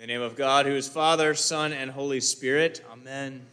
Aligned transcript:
In 0.00 0.06
the 0.06 0.14
name 0.14 0.22
of 0.22 0.34
God, 0.34 0.64
who 0.64 0.72
is 0.72 0.88
Father, 0.88 1.34
Son, 1.34 1.74
and 1.74 1.90
Holy 1.90 2.20
Spirit. 2.20 2.82
Amen. 2.90 3.44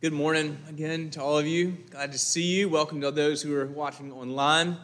Good 0.00 0.14
morning 0.14 0.56
again 0.70 1.10
to 1.10 1.22
all 1.22 1.36
of 1.36 1.46
you. 1.46 1.76
Glad 1.90 2.12
to 2.12 2.18
see 2.18 2.44
you. 2.44 2.70
Welcome 2.70 3.02
to 3.02 3.10
those 3.10 3.42
who 3.42 3.54
are 3.54 3.66
watching 3.66 4.10
online. 4.10 4.78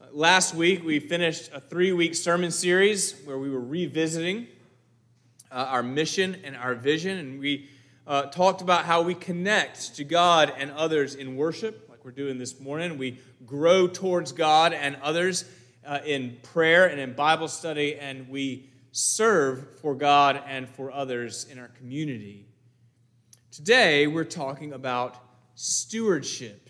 Uh, 0.00 0.04
last 0.12 0.54
week, 0.54 0.84
we 0.84 1.00
finished 1.00 1.50
a 1.52 1.58
three 1.58 1.90
week 1.90 2.14
sermon 2.14 2.52
series 2.52 3.20
where 3.24 3.36
we 3.36 3.50
were 3.50 3.58
revisiting 3.58 4.46
uh, 5.50 5.66
our 5.68 5.82
mission 5.82 6.36
and 6.44 6.56
our 6.56 6.76
vision, 6.76 7.18
and 7.18 7.40
we 7.40 7.68
uh, 8.06 8.26
talked 8.26 8.62
about 8.62 8.84
how 8.84 9.02
we 9.02 9.16
connect 9.16 9.96
to 9.96 10.04
God 10.04 10.52
and 10.56 10.70
others 10.70 11.16
in 11.16 11.34
worship, 11.34 11.83
we're 12.04 12.10
doing 12.10 12.36
this 12.36 12.60
morning. 12.60 12.98
We 12.98 13.18
grow 13.46 13.86
towards 13.86 14.32
God 14.32 14.74
and 14.74 14.94
others 15.02 15.46
uh, 15.86 16.00
in 16.04 16.36
prayer 16.42 16.84
and 16.84 17.00
in 17.00 17.14
Bible 17.14 17.48
study, 17.48 17.96
and 17.96 18.28
we 18.28 18.68
serve 18.92 19.80
for 19.80 19.94
God 19.94 20.42
and 20.46 20.68
for 20.68 20.92
others 20.92 21.46
in 21.50 21.58
our 21.58 21.68
community. 21.68 22.44
Today, 23.50 24.06
we're 24.06 24.24
talking 24.24 24.74
about 24.74 25.16
stewardship. 25.54 26.68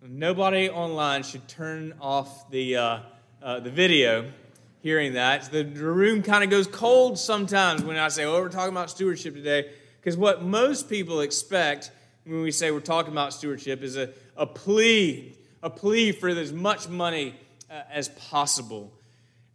Nobody 0.00 0.70
online 0.70 1.24
should 1.24 1.46
turn 1.46 1.92
off 2.00 2.50
the, 2.50 2.76
uh, 2.76 2.98
uh, 3.42 3.60
the 3.60 3.70
video 3.70 4.32
hearing 4.80 5.12
that. 5.12 5.52
The 5.52 5.66
room 5.66 6.22
kind 6.22 6.42
of 6.42 6.48
goes 6.48 6.66
cold 6.66 7.18
sometimes 7.18 7.82
when 7.82 7.98
I 7.98 8.08
say, 8.08 8.24
oh, 8.24 8.40
we're 8.40 8.48
talking 8.48 8.72
about 8.72 8.88
stewardship 8.88 9.34
today. 9.34 9.72
Because 10.00 10.16
what 10.16 10.42
most 10.42 10.88
people 10.88 11.20
expect 11.20 11.90
when 12.28 12.42
we 12.42 12.50
say 12.50 12.70
we're 12.70 12.80
talking 12.80 13.12
about 13.12 13.32
stewardship 13.32 13.82
is 13.82 13.96
a, 13.96 14.10
a 14.38 14.46
plea 14.46 15.34
a 15.62 15.70
plea 15.70 16.12
for 16.12 16.28
as 16.28 16.52
much 16.52 16.88
money 16.88 17.34
uh, 17.70 17.82
as 17.90 18.08
possible. 18.08 18.92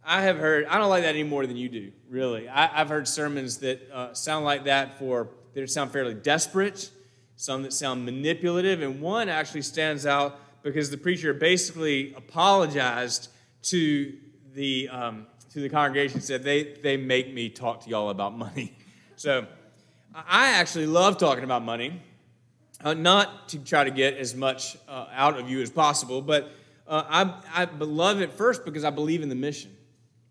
I 0.04 0.22
have 0.22 0.36
heard, 0.36 0.66
I 0.66 0.78
don't 0.78 0.90
like 0.90 1.02
that 1.02 1.14
any 1.14 1.22
more 1.22 1.46
than 1.46 1.56
you 1.56 1.68
do, 1.68 1.92
really. 2.10 2.48
I, 2.48 2.66
have 2.66 2.90
heard 2.90 3.08
sermons 3.08 3.58
that 3.58 3.90
uh, 3.90 4.12
sound 4.12 4.44
like 4.44 4.64
that 4.64 4.98
for, 4.98 5.28
that 5.54 5.70
sound 5.70 5.92
fairly 5.92 6.14
desperate, 6.14 6.90
some 7.36 7.62
that 7.62 7.72
sound 7.72 8.04
manipulative, 8.04 8.82
and 8.82 9.00
one 9.00 9.28
actually 9.28 9.62
stands 9.62 10.04
out 10.04 10.38
because 10.62 10.90
the 10.90 10.98
preacher 10.98 11.32
basically 11.32 12.12
apologized 12.14 13.28
to 13.62 14.12
the, 14.52 14.88
um, 14.90 15.26
to 15.52 15.60
the 15.60 15.68
congregation, 15.70 16.20
said, 16.20 16.42
they, 16.42 16.74
they 16.82 16.98
make 16.98 17.32
me 17.32 17.48
talk 17.48 17.82
to 17.84 17.90
y'all 17.90 18.10
about 18.10 18.36
money. 18.36 18.76
So 19.16 19.46
I 20.12 20.50
actually 20.54 20.86
love 20.86 21.18
talking 21.18 21.44
about 21.44 21.62
money 21.62 22.02
uh, 22.84 22.94
not 22.94 23.48
to 23.48 23.58
try 23.58 23.82
to 23.82 23.90
get 23.90 24.16
as 24.18 24.34
much 24.34 24.76
uh, 24.86 25.06
out 25.12 25.40
of 25.40 25.48
you 25.48 25.62
as 25.62 25.70
possible, 25.70 26.20
but 26.20 26.52
uh, 26.86 27.02
I, 27.08 27.64
I 27.64 27.68
love 27.78 28.20
it 28.20 28.32
first 28.32 28.64
because 28.66 28.84
I 28.84 28.90
believe 28.90 29.22
in 29.22 29.30
the 29.30 29.34
mission. 29.34 29.74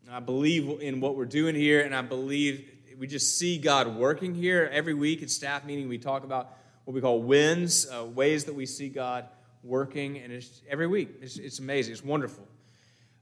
I 0.10 0.20
believe 0.20 0.80
in 0.82 1.02
what 1.02 1.16
we're 1.16 1.26
doing 1.26 1.56
here, 1.56 1.82
and 1.82 1.96
I 1.96 2.04
believe 2.04 2.70
we 3.00 3.08
just 3.08 3.40
see 3.40 3.58
God 3.58 3.88
working 3.96 4.36
here. 4.36 4.70
Every 4.72 4.94
week 4.94 5.24
at 5.24 5.32
staff 5.32 5.66
meeting, 5.66 5.90
we 5.90 5.98
talk 5.98 6.24
about 6.24 6.56
what 6.86 6.94
we 6.94 7.02
call 7.02 7.24
wins, 7.24 7.88
uh, 7.90 8.06
ways 8.06 8.44
that 8.44 8.54
we 8.54 8.68
see 8.68 8.90
God 8.90 9.26
working, 9.64 10.20
and 10.20 10.32
it's 10.32 10.62
every 10.70 10.86
week. 10.86 11.10
It's, 11.22 11.38
it's 11.38 11.58
amazing. 11.58 11.94
It's 11.94 12.04
wonderful. 12.04 12.48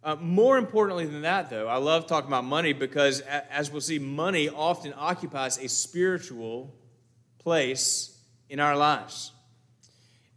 Uh, 0.03 0.17
more 0.17 0.57
importantly 0.57 1.05
than 1.05 1.21
that, 1.21 1.49
though, 1.49 1.67
I 1.67 1.77
love 1.77 2.07
talking 2.07 2.27
about 2.27 2.43
money 2.43 2.73
because, 2.73 3.21
as 3.21 3.71
we'll 3.71 3.79
see, 3.79 3.99
money 3.99 4.49
often 4.49 4.93
occupies 4.97 5.57
a 5.57 5.69
spiritual 5.69 6.75
place 7.39 8.11
in 8.51 8.59
our 8.59 8.75
lives. 8.75 9.31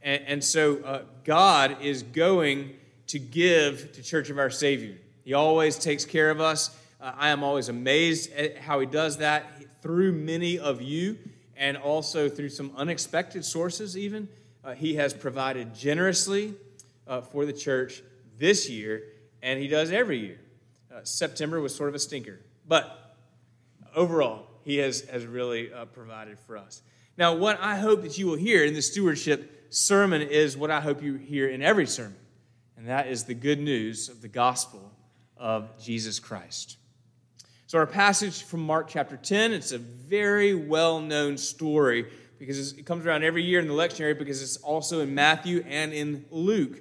And, 0.01 0.23
and 0.27 0.45
so 0.45 0.79
uh, 0.85 1.03
God 1.25 1.83
is 1.83 2.05
going 2.05 2.77
to 3.09 3.19
give 3.19 3.93
to 3.93 4.03
Church 4.03 4.31
of 4.31 4.39
Our 4.39 4.51
Savior. 4.51 4.97
He 5.25 5.35
always 5.35 5.77
takes 5.77 6.05
care 6.05 6.31
of 6.31 6.41
us. 6.41 6.71
Uh, 7.01 7.13
I 7.17 7.31
am 7.31 7.43
always 7.43 7.69
amazed 7.69 8.33
at 8.33 8.57
how 8.57 8.79
He 8.79 8.87
does 8.87 9.19
that 9.19 9.45
through 9.83 10.13
many 10.13 10.61
of 10.61 10.81
you 10.81 11.19
and 11.57 11.77
also 11.77 12.29
through 12.29 12.51
some 12.51 12.71
unexpected 12.77 13.45
sources, 13.45 13.99
even. 13.99 14.29
Uh, 14.65 14.75
he 14.75 14.95
has 14.95 15.13
provided 15.13 15.75
generously 15.75 16.55
uh, 17.09 17.21
for 17.21 17.45
the 17.45 17.53
church 17.53 18.03
this 18.39 18.71
year, 18.71 19.03
and 19.43 19.61
He 19.61 19.67
does 19.67 19.91
every 19.91 20.19
year. 20.19 20.39
Uh, 20.95 21.01
September 21.03 21.61
was 21.61 21.75
sort 21.75 21.89
of 21.89 21.97
a 21.97 21.99
stinker, 21.99 22.39
but 22.69 23.17
overall, 23.97 24.47
He 24.63 24.77
has, 24.79 25.03
has 25.11 25.27
really 25.27 25.73
uh, 25.73 25.87
provided 25.87 26.39
for 26.39 26.57
us. 26.57 26.81
Now, 27.17 27.35
what 27.35 27.61
I 27.61 27.77
hope 27.77 28.03
that 28.03 28.19
you 28.19 28.27
will 28.27 28.37
hear 28.37 28.65
in 28.65 28.75
the 28.75 28.83
stewardship 28.83 29.69
sermon 29.71 30.23
is 30.23 30.57
what 30.57 30.71
I 30.71 30.81
hope 30.81 31.03
you 31.03 31.15
hear 31.15 31.49
in 31.49 31.63
every 31.63 31.87
sermon, 31.87 32.17
and 32.77 32.89
that 32.89 33.07
is 33.07 33.25
the 33.25 33.35
good 33.35 33.61
news 33.61 34.09
of 34.09 34.21
the 34.21 34.29
gospel 34.29 34.93
of 35.37 35.69
Jesus 35.81 36.19
Christ. 36.19 36.77
So, 37.67 37.79
our 37.79 37.87
passage 37.87 38.43
from 38.43 38.61
Mark 38.61 38.89
chapter 38.89 39.17
10, 39.17 39.53
it's 39.53 39.73
a 39.73 39.79
very 39.79 40.55
well 40.55 41.01
known 41.01 41.39
story 41.39 42.07
because 42.39 42.73
it 42.73 42.85
comes 42.85 43.07
around 43.07 43.23
every 43.23 43.45
year 43.45 43.61
in 43.61 43.69
the 43.69 43.75
lectionary 43.75 44.19
because 44.19 44.43
it's 44.43 44.57
also 44.57 45.01
in 45.01 45.15
Matthew 45.15 45.65
and 45.69 45.93
in 45.93 46.25
Luke. 46.31 46.81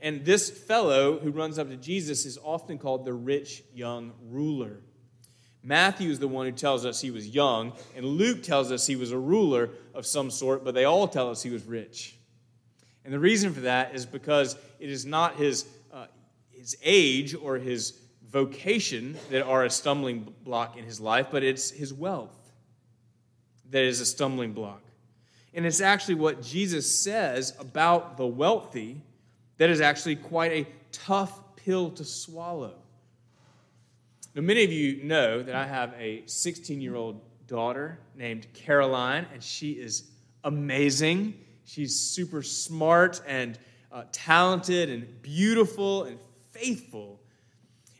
And 0.00 0.24
this 0.24 0.50
fellow 0.50 1.18
who 1.18 1.30
runs 1.30 1.58
up 1.58 1.68
to 1.68 1.76
Jesus 1.76 2.24
is 2.24 2.38
often 2.42 2.78
called 2.78 3.04
the 3.04 3.12
rich 3.12 3.62
young 3.74 4.12
ruler. 4.30 4.80
Matthew 5.66 6.10
is 6.10 6.20
the 6.20 6.28
one 6.28 6.46
who 6.46 6.52
tells 6.52 6.86
us 6.86 7.00
he 7.00 7.10
was 7.10 7.26
young, 7.26 7.72
and 7.96 8.06
Luke 8.06 8.44
tells 8.44 8.70
us 8.70 8.86
he 8.86 8.94
was 8.94 9.10
a 9.10 9.18
ruler 9.18 9.70
of 9.94 10.06
some 10.06 10.30
sort, 10.30 10.64
but 10.64 10.74
they 10.74 10.84
all 10.84 11.08
tell 11.08 11.28
us 11.28 11.42
he 11.42 11.50
was 11.50 11.64
rich. 11.64 12.16
And 13.04 13.12
the 13.12 13.18
reason 13.18 13.52
for 13.52 13.60
that 13.62 13.92
is 13.92 14.06
because 14.06 14.56
it 14.78 14.88
is 14.88 15.04
not 15.04 15.34
his, 15.34 15.66
uh, 15.92 16.06
his 16.50 16.76
age 16.84 17.34
or 17.34 17.56
his 17.56 17.98
vocation 18.30 19.18
that 19.30 19.42
are 19.44 19.64
a 19.64 19.70
stumbling 19.70 20.32
block 20.44 20.76
in 20.76 20.84
his 20.84 21.00
life, 21.00 21.28
but 21.32 21.42
it's 21.42 21.70
his 21.70 21.92
wealth 21.92 22.52
that 23.70 23.82
is 23.82 24.00
a 24.00 24.06
stumbling 24.06 24.52
block. 24.52 24.82
And 25.52 25.66
it's 25.66 25.80
actually 25.80 26.14
what 26.14 26.42
Jesus 26.42 26.88
says 27.00 27.56
about 27.58 28.16
the 28.16 28.26
wealthy 28.26 29.00
that 29.56 29.68
is 29.68 29.80
actually 29.80 30.14
quite 30.14 30.52
a 30.52 30.66
tough 30.92 31.56
pill 31.56 31.90
to 31.90 32.04
swallow. 32.04 32.74
Now, 34.36 34.42
many 34.42 34.64
of 34.64 34.70
you 34.70 35.02
know 35.02 35.42
that 35.42 35.54
I 35.54 35.66
have 35.66 35.94
a 35.98 36.22
16 36.26 36.78
year 36.78 36.94
old 36.94 37.22
daughter 37.46 37.98
named 38.14 38.46
Caroline, 38.52 39.26
and 39.32 39.42
she 39.42 39.72
is 39.72 40.10
amazing. 40.44 41.40
She's 41.64 41.98
super 41.98 42.42
smart 42.42 43.22
and 43.26 43.58
uh, 43.90 44.02
talented 44.12 44.90
and 44.90 45.22
beautiful 45.22 46.04
and 46.04 46.18
faithful. 46.52 47.18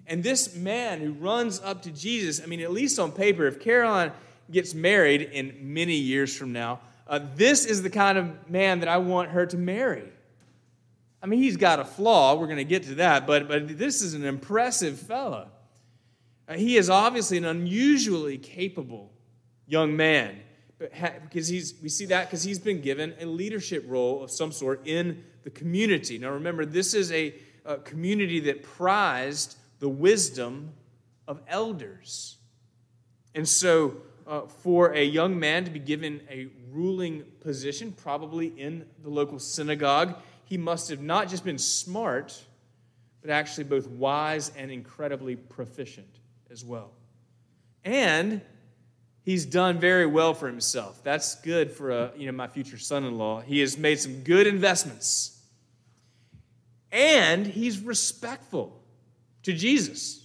And 0.06 0.22
this 0.22 0.54
man 0.54 1.00
who 1.00 1.12
runs 1.14 1.58
up 1.60 1.80
to 1.84 1.90
Jesus, 1.90 2.42
I 2.42 2.46
mean, 2.46 2.60
at 2.60 2.70
least 2.70 2.98
on 2.98 3.12
paper, 3.12 3.46
if 3.46 3.58
Caroline 3.58 4.12
gets 4.50 4.74
married 4.74 5.22
in 5.22 5.56
many 5.62 5.96
years 5.96 6.36
from 6.36 6.52
now, 6.52 6.80
uh, 7.08 7.18
this 7.34 7.64
is 7.64 7.82
the 7.82 7.88
kind 7.88 8.18
of 8.18 8.50
man 8.50 8.80
that 8.80 8.90
I 8.90 8.98
want 8.98 9.30
her 9.30 9.46
to 9.46 9.56
marry. 9.56 10.04
I 11.22 11.28
mean, 11.28 11.40
he's 11.40 11.56
got 11.56 11.80
a 11.80 11.84
flaw. 11.86 12.34
We're 12.34 12.44
going 12.44 12.58
to 12.58 12.64
get 12.64 12.82
to 12.82 12.96
that, 12.96 13.26
but, 13.26 13.48
but 13.48 13.78
this 13.78 14.02
is 14.02 14.12
an 14.12 14.26
impressive 14.26 14.98
fella. 14.98 15.48
Uh, 16.48 16.54
he 16.54 16.76
is 16.76 16.88
obviously 16.88 17.36
an 17.38 17.44
unusually 17.44 18.38
capable 18.38 19.12
young 19.66 19.96
man 19.96 20.38
because 20.78 21.48
he's, 21.48 21.74
we 21.82 21.88
see 21.88 22.06
that 22.06 22.26
because 22.26 22.42
he's 22.42 22.58
been 22.58 22.80
given 22.80 23.14
a 23.20 23.26
leadership 23.26 23.84
role 23.86 24.22
of 24.22 24.30
some 24.30 24.52
sort 24.52 24.86
in 24.86 25.24
the 25.42 25.50
community. 25.50 26.18
Now, 26.18 26.30
remember, 26.30 26.64
this 26.64 26.94
is 26.94 27.10
a, 27.12 27.34
a 27.64 27.78
community 27.78 28.40
that 28.40 28.62
prized 28.62 29.56
the 29.80 29.88
wisdom 29.88 30.70
of 31.26 31.40
elders. 31.48 32.36
And 33.34 33.48
so, 33.48 33.96
uh, 34.26 34.42
for 34.42 34.92
a 34.92 35.04
young 35.04 35.38
man 35.38 35.64
to 35.64 35.70
be 35.70 35.78
given 35.78 36.20
a 36.30 36.48
ruling 36.72 37.22
position, 37.40 37.92
probably 37.92 38.48
in 38.48 38.84
the 39.02 39.08
local 39.08 39.38
synagogue, 39.38 40.16
he 40.44 40.58
must 40.58 40.90
have 40.90 41.00
not 41.00 41.28
just 41.28 41.44
been 41.44 41.58
smart, 41.58 42.44
but 43.22 43.30
actually 43.30 43.64
both 43.64 43.86
wise 43.88 44.52
and 44.56 44.70
incredibly 44.70 45.36
proficient 45.36 46.18
as 46.50 46.64
well. 46.64 46.90
And 47.84 48.40
he's 49.24 49.46
done 49.46 49.78
very 49.78 50.06
well 50.06 50.34
for 50.34 50.46
himself. 50.46 51.02
That's 51.04 51.36
good 51.36 51.70
for 51.70 51.90
a, 51.90 52.12
you 52.16 52.26
know, 52.26 52.32
my 52.32 52.48
future 52.48 52.78
son-in-law. 52.78 53.42
He 53.42 53.60
has 53.60 53.78
made 53.78 54.00
some 54.00 54.22
good 54.22 54.46
investments. 54.46 55.40
And 56.92 57.46
he's 57.46 57.80
respectful 57.80 58.80
to 59.42 59.52
Jesus. 59.52 60.24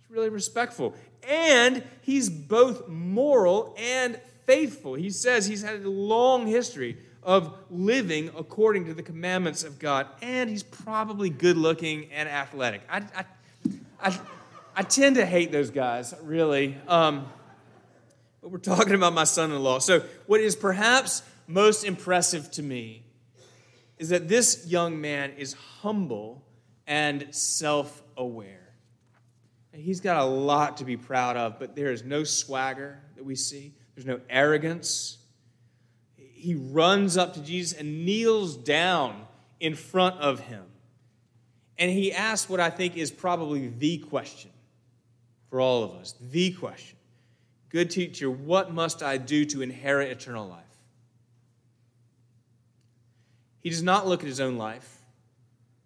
He's 0.00 0.10
really 0.10 0.28
respectful. 0.28 0.94
And 1.28 1.82
he's 2.02 2.28
both 2.28 2.88
moral 2.88 3.74
and 3.78 4.20
faithful. 4.44 4.94
He 4.94 5.10
says 5.10 5.46
he's 5.46 5.62
had 5.62 5.82
a 5.82 5.88
long 5.88 6.46
history 6.46 6.98
of 7.22 7.56
living 7.70 8.30
according 8.36 8.84
to 8.84 8.92
the 8.92 9.02
commandments 9.02 9.64
of 9.64 9.78
God, 9.78 10.06
and 10.20 10.50
he's 10.50 10.62
probably 10.62 11.30
good 11.30 11.56
looking 11.56 12.12
and 12.12 12.28
athletic. 12.28 12.82
I, 12.90 12.98
I, 13.16 13.24
I, 13.98 14.20
I 14.76 14.82
tend 14.82 15.16
to 15.16 15.26
hate 15.26 15.52
those 15.52 15.70
guys, 15.70 16.14
really. 16.22 16.76
Um, 16.88 17.28
but 18.42 18.50
we're 18.50 18.58
talking 18.58 18.94
about 18.94 19.14
my 19.14 19.24
son 19.24 19.52
in 19.52 19.62
law. 19.62 19.78
So, 19.78 20.02
what 20.26 20.40
is 20.40 20.56
perhaps 20.56 21.22
most 21.46 21.84
impressive 21.84 22.50
to 22.52 22.62
me 22.62 23.04
is 23.98 24.08
that 24.08 24.28
this 24.28 24.66
young 24.66 25.00
man 25.00 25.32
is 25.38 25.52
humble 25.52 26.44
and 26.86 27.32
self 27.32 28.02
aware. 28.16 28.74
He's 29.72 30.00
got 30.00 30.16
a 30.16 30.24
lot 30.24 30.78
to 30.78 30.84
be 30.84 30.96
proud 30.96 31.36
of, 31.36 31.58
but 31.58 31.74
there 31.74 31.90
is 31.90 32.04
no 32.04 32.24
swagger 32.24 33.00
that 33.16 33.24
we 33.24 33.36
see, 33.36 33.74
there's 33.94 34.06
no 34.06 34.20
arrogance. 34.28 35.18
He 36.16 36.54
runs 36.54 37.16
up 37.16 37.34
to 37.34 37.40
Jesus 37.40 37.78
and 37.78 38.04
kneels 38.04 38.56
down 38.56 39.26
in 39.60 39.74
front 39.74 40.20
of 40.20 40.40
him. 40.40 40.64
And 41.78 41.90
he 41.90 42.12
asks 42.12 42.50
what 42.50 42.60
I 42.60 42.70
think 42.70 42.96
is 42.96 43.10
probably 43.10 43.68
the 43.68 43.98
question 43.98 44.50
for 45.54 45.60
all 45.60 45.84
of 45.84 45.92
us 45.92 46.16
the 46.32 46.50
question 46.50 46.96
Good 47.68 47.88
teacher, 47.88 48.28
what 48.28 48.74
must 48.74 49.04
I 49.04 49.18
do 49.18 49.44
to 49.44 49.62
inherit 49.62 50.10
eternal 50.10 50.48
life? 50.48 50.64
He 53.60 53.70
does 53.70 53.82
not 53.82 54.04
look 54.04 54.22
at 54.22 54.26
his 54.26 54.40
own 54.40 54.56
life 54.56 55.00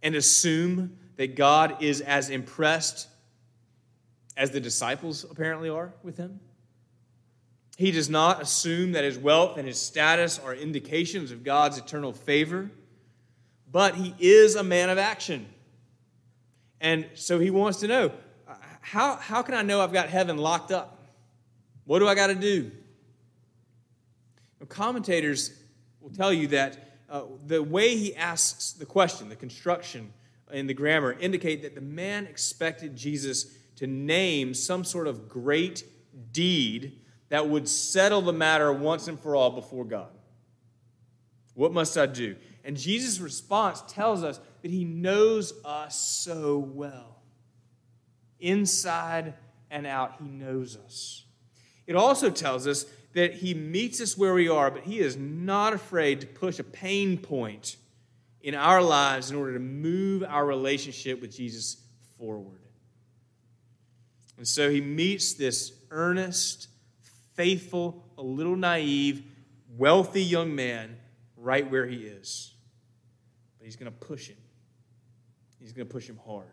and 0.03 0.15
assume 0.15 0.97
that 1.17 1.37
God 1.37 1.83
is 1.83 2.01
as 2.01 2.31
impressed 2.31 3.09
as 4.39 4.53
the 4.53 4.61
disciples 4.61 5.27
apparently 5.31 5.69
are 5.69 5.93
with 6.03 6.17
him. 6.17 6.41
He 7.77 7.91
does 7.91 8.09
not 8.09 8.41
assume 8.41 8.93
that 8.93 9.05
his 9.05 9.19
wealth 9.19 9.59
and 9.59 9.69
his 9.69 9.79
status 9.79 10.39
are 10.39 10.55
indications 10.55 11.31
of 11.31 11.45
God's 11.45 11.77
eternal 11.77 12.15
favor, 12.15 12.71
but 13.71 13.97
he 13.97 14.15
is 14.19 14.55
a 14.55 14.65
man 14.65 14.89
of 14.89 14.97
action. 14.97 15.47
And 16.81 17.07
so 17.13 17.39
he 17.39 17.51
wants 17.51 17.81
to 17.81 17.87
know 17.87 18.13
how, 18.91 19.17
how 19.17 19.43
can 19.43 19.55
I 19.55 19.63
know 19.63 19.83
I've 19.83 19.93
got 19.93 20.09
heaven 20.09 20.39
locked 20.39 20.73
up? 20.73 21.07
What 21.85 21.99
do 21.99 22.09
I 22.09 22.15
got 22.15 22.29
to 22.29 22.35
do? 22.35 22.71
commentators 24.69 25.59
will 26.01 26.11
tell 26.11 26.33
you 26.33 26.49
that 26.49 27.01
uh, 27.09 27.23
the 27.47 27.63
way 27.63 27.97
he 27.97 28.15
asks 28.15 28.73
the 28.73 28.85
question, 28.85 29.29
the 29.29 29.37
construction 29.37 30.13
in 30.53 30.67
the 30.67 30.75
grammar, 30.75 31.13
indicate 31.13 31.63
that 31.63 31.75
the 31.75 31.81
man 31.81 32.27
expected 32.27 32.95
Jesus 32.95 33.57
to 33.77 33.87
name 33.87 34.53
some 34.53 34.85
sort 34.85 35.07
of 35.07 35.29
great 35.29 35.85
deed 36.33 37.01
that 37.31 37.49
would 37.49 37.69
settle 37.69 38.21
the 38.21 38.33
matter 38.33 38.73
once 38.73 39.09
and 39.09 39.19
for 39.19 39.37
all 39.37 39.51
before 39.51 39.85
God. 39.85 40.11
What 41.55 41.73
must 41.73 41.97
I 41.97 42.07
do? 42.07 42.37
And 42.65 42.77
Jesus' 42.77 43.21
response 43.21 43.83
tells 43.89 44.23
us 44.23 44.39
that 44.63 44.71
he 44.71 44.85
knows 44.85 45.53
us 45.65 45.99
so 45.99 46.59
well. 46.59 47.18
Inside 48.41 49.35
and 49.71 49.87
out, 49.87 50.17
he 50.21 50.29
knows 50.29 50.77
us. 50.77 51.25
It 51.87 51.97
also 51.97 52.31
tells 52.31 52.67
us 52.67 52.85
that 53.15 53.35
he 53.35 53.55
meets 53.55 54.01
us 54.01 54.17
where 54.17 54.35
we 54.35 54.49
are, 54.49 54.71
but 54.71 54.83
he 54.83 54.99
is 55.01 55.17
not 55.17 55.73
afraid 55.73 56.21
to 56.21 56.27
push 56.27 56.59
a 56.59 56.65
pain 56.65 57.17
point 57.19 57.77
in 58.43 58.55
our 58.55 58.83
lives 58.83 59.31
in 59.31 59.37
order 59.37 59.55
to 59.55 59.59
move 59.59 60.23
our 60.23 60.47
relationship 60.47 61.21
with 61.21 61.35
Jesus 61.35 61.79
forward. 62.17 62.61
And 64.37 64.47
so 64.47 64.71
he 64.71 64.81
meets 64.81 65.35
this 65.35 65.73
earnest, 65.91 66.69
faithful, 67.35 68.05
a 68.17 68.23
little 68.23 68.57
naive, 68.57 69.23
wealthy 69.77 70.23
young 70.23 70.55
man 70.55 70.97
right 71.37 71.69
where 71.69 71.87
he 71.87 71.97
is. 71.97 72.53
But 73.59 73.65
he's 73.65 73.77
going 73.77 73.91
to 73.91 73.99
push 73.99 74.29
him. 74.29 74.37
He's 75.59 75.73
going 75.73 75.89
to 75.89 75.93
push 75.93 76.09
him 76.09 76.21
hard. 76.25 76.47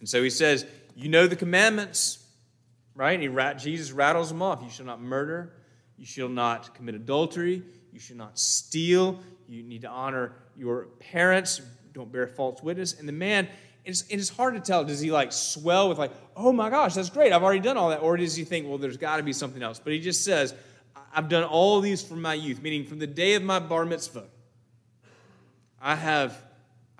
And 0.00 0.08
so 0.08 0.22
he 0.22 0.30
says, 0.30 0.66
You 0.96 1.08
know 1.08 1.26
the 1.26 1.36
commandments, 1.36 2.26
right? 2.94 3.12
And 3.12 3.22
he 3.22 3.28
rat, 3.28 3.58
Jesus 3.58 3.92
rattles 3.92 4.28
them 4.28 4.42
off. 4.42 4.62
You 4.62 4.70
shall 4.70 4.86
not 4.86 5.00
murder. 5.00 5.52
You 5.96 6.06
shall 6.06 6.28
not 6.28 6.74
commit 6.74 6.94
adultery. 6.94 7.62
You 7.92 8.00
shall 8.00 8.16
not 8.16 8.38
steal. 8.38 9.20
You 9.48 9.62
need 9.62 9.82
to 9.82 9.88
honor 9.88 10.32
your 10.56 10.86
parents. 10.98 11.60
Don't 11.92 12.10
bear 12.10 12.26
false 12.26 12.62
witness. 12.62 12.98
And 12.98 13.08
the 13.08 13.12
man, 13.12 13.48
it's, 13.84 14.04
it's 14.08 14.28
hard 14.28 14.54
to 14.54 14.60
tell. 14.60 14.84
Does 14.84 15.00
he 15.00 15.10
like 15.10 15.32
swell 15.32 15.88
with 15.88 15.98
like, 15.98 16.12
oh 16.36 16.52
my 16.52 16.70
gosh, 16.70 16.94
that's 16.94 17.10
great. 17.10 17.32
I've 17.32 17.42
already 17.42 17.60
done 17.60 17.76
all 17.76 17.90
that. 17.90 17.98
Or 17.98 18.16
does 18.16 18.34
he 18.34 18.44
think, 18.44 18.68
well, 18.68 18.78
there's 18.78 18.96
got 18.96 19.16
to 19.16 19.22
be 19.22 19.32
something 19.32 19.62
else? 19.62 19.80
But 19.82 19.92
he 19.92 20.00
just 20.00 20.24
says, 20.24 20.54
I've 21.12 21.28
done 21.28 21.44
all 21.44 21.80
these 21.80 22.02
from 22.02 22.22
my 22.22 22.34
youth, 22.34 22.62
meaning 22.62 22.84
from 22.84 22.98
the 22.98 23.06
day 23.06 23.34
of 23.34 23.42
my 23.42 23.58
bar 23.58 23.84
mitzvah. 23.84 24.26
I 25.80 25.96
have, 25.96 26.40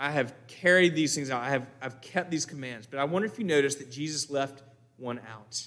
I 0.03 0.11
have 0.13 0.33
carried 0.47 0.95
these 0.95 1.15
things 1.15 1.29
out. 1.29 1.43
I 1.43 1.51
have, 1.51 1.67
I've 1.83 2.01
kept 2.01 2.31
these 2.31 2.47
commands. 2.47 2.87
But 2.87 3.01
I 3.01 3.05
wonder 3.05 3.27
if 3.27 3.39
you 3.39 3.45
noticed 3.45 3.81
that 3.81 3.91
Jesus 3.91 4.31
left 4.31 4.63
one 4.97 5.21
out. 5.31 5.67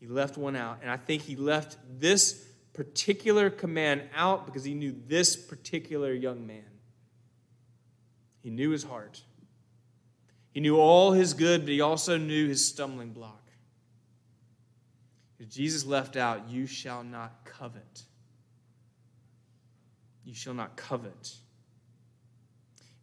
He 0.00 0.06
left 0.06 0.38
one 0.38 0.56
out. 0.56 0.78
And 0.80 0.90
I 0.90 0.96
think 0.96 1.20
he 1.20 1.36
left 1.36 1.76
this 2.00 2.46
particular 2.72 3.50
command 3.50 4.04
out 4.16 4.46
because 4.46 4.64
he 4.64 4.72
knew 4.72 4.96
this 5.06 5.36
particular 5.36 6.14
young 6.14 6.46
man. 6.46 6.64
He 8.40 8.48
knew 8.48 8.70
his 8.70 8.84
heart. 8.84 9.20
He 10.52 10.60
knew 10.60 10.78
all 10.78 11.12
his 11.12 11.34
good, 11.34 11.60
but 11.60 11.70
he 11.70 11.82
also 11.82 12.16
knew 12.16 12.48
his 12.48 12.66
stumbling 12.66 13.12
block. 13.12 13.42
Jesus 15.50 15.84
left 15.84 16.16
out, 16.16 16.48
You 16.48 16.66
shall 16.66 17.04
not 17.04 17.44
covet. 17.44 18.04
You 20.24 20.34
shall 20.34 20.54
not 20.54 20.76
covet. 20.76 21.34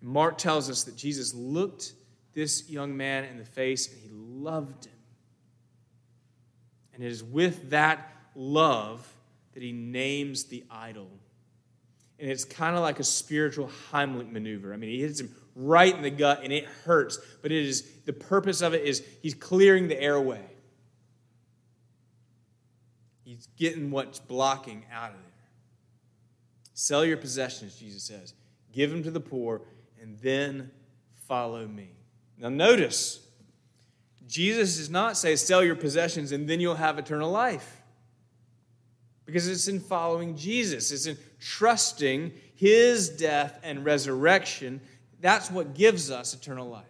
Mark 0.05 0.37
tells 0.37 0.69
us 0.69 0.83
that 0.83 0.95
Jesus 0.95 1.33
looked 1.33 1.93
this 2.33 2.69
young 2.69 2.95
man 2.95 3.23
in 3.23 3.39
the 3.39 3.45
face 3.45 3.91
and 3.91 3.99
he 3.99 4.09
loved 4.11 4.85
him. 4.85 4.93
And 6.93 7.03
it 7.03 7.07
is 7.07 7.23
with 7.23 7.71
that 7.71 8.13
love 8.35 9.11
that 9.53 9.63
he 9.63 9.71
names 9.71 10.43
the 10.43 10.63
idol. 10.69 11.09
And 12.19 12.29
it's 12.29 12.45
kind 12.45 12.75
of 12.75 12.83
like 12.83 12.99
a 12.99 13.03
spiritual 13.03 13.71
Heimlich 13.91 14.31
maneuver. 14.31 14.73
I 14.73 14.77
mean, 14.77 14.91
he 14.91 15.01
hits 15.01 15.19
him 15.19 15.35
right 15.55 15.93
in 15.93 16.03
the 16.03 16.11
gut 16.11 16.41
and 16.43 16.53
it 16.53 16.65
hurts, 16.85 17.19
but 17.41 17.51
it 17.51 17.65
is 17.65 17.89
the 18.05 18.13
purpose 18.13 18.61
of 18.61 18.75
it 18.75 18.83
is 18.83 19.03
he's 19.23 19.33
clearing 19.33 19.87
the 19.87 19.99
airway. 19.99 20.45
He's 23.23 23.47
getting 23.57 23.89
what's 23.89 24.19
blocking 24.19 24.85
out 24.93 25.09
of 25.09 25.17
there. 25.17 25.31
Sell 26.75 27.03
your 27.03 27.17
possessions, 27.17 27.75
Jesus 27.75 28.03
says. 28.03 28.35
Give 28.71 28.91
them 28.91 29.01
to 29.03 29.11
the 29.11 29.19
poor, 29.19 29.61
and 30.05 30.19
then 30.19 30.69
follow 31.27 31.67
me. 31.67 31.89
Now, 32.37 32.49
notice 32.49 33.25
Jesus 34.27 34.77
does 34.77 34.89
not 34.91 35.17
say, 35.17 35.35
sell 35.35 35.63
your 35.63 35.75
possessions 35.75 36.31
and 36.31 36.47
then 36.47 36.59
you'll 36.59 36.75
have 36.75 36.99
eternal 36.99 37.31
life. 37.31 37.81
Because 39.25 39.47
it's 39.47 39.67
in 39.67 39.79
following 39.79 40.37
Jesus, 40.37 40.91
it's 40.91 41.07
in 41.07 41.17
trusting 41.39 42.31
his 42.53 43.09
death 43.09 43.59
and 43.63 43.83
resurrection. 43.83 44.79
That's 45.21 45.49
what 45.49 45.73
gives 45.73 46.11
us 46.11 46.35
eternal 46.35 46.69
life. 46.69 46.85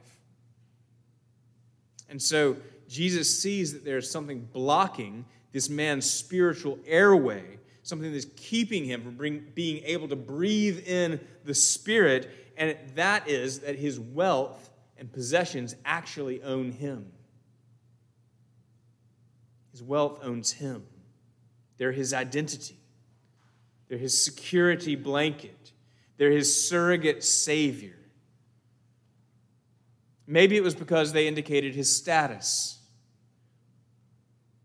And 2.09 2.21
so 2.21 2.57
Jesus 2.89 3.41
sees 3.41 3.71
that 3.71 3.85
there's 3.85 4.11
something 4.11 4.45
blocking 4.51 5.23
this 5.53 5.69
man's 5.69 6.11
spiritual 6.11 6.77
airway, 6.85 7.59
something 7.83 8.11
that's 8.11 8.27
keeping 8.35 8.83
him 8.83 9.03
from 9.03 9.45
being 9.55 9.83
able 9.85 10.09
to 10.09 10.17
breathe 10.17 10.85
in 10.85 11.21
the 11.45 11.55
Spirit, 11.55 12.29
and 12.57 12.77
that 12.95 13.27
is 13.27 13.59
that 13.59 13.77
his 13.77 13.99
wealth 13.99 14.69
and 14.97 15.11
possessions 15.11 15.75
actually 15.85 16.41
own 16.41 16.71
him. 16.71 17.11
His 19.71 19.83
wealth 19.83 20.19
owns 20.23 20.53
him. 20.53 20.83
They're 21.77 21.91
his 21.91 22.13
identity. 22.13 22.79
They're 23.87 23.97
his 23.97 24.23
security 24.23 24.95
blanket. 24.95 25.71
They're 26.17 26.31
his 26.31 26.67
surrogate 26.69 27.23
savior. 27.23 27.97
Maybe 30.27 30.55
it 30.55 30.63
was 30.63 30.75
because 30.75 31.13
they 31.13 31.27
indicated 31.27 31.75
his 31.75 31.93
status. 31.93 32.79